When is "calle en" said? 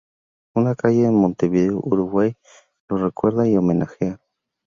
0.73-1.13